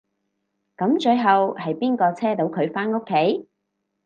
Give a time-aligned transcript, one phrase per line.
[0.77, 3.47] 噉最後係邊個車到佢返屋企？